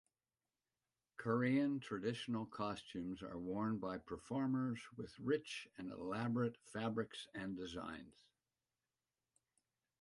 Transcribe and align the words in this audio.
Korean 1.17 1.79
traditional 1.79 2.47
costumes 2.47 3.21
are 3.21 3.37
worn 3.37 3.77
by 3.77 3.99
performers, 3.99 4.79
with 4.97 5.13
rich 5.19 5.67
and 5.77 5.91
elaborate 5.91 6.57
fabrics 6.73 7.27
and 7.35 7.55
designs. 7.55 8.15